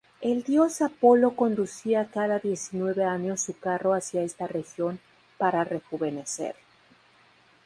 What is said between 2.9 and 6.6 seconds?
años su carro hacia esta región para rejuvenecer.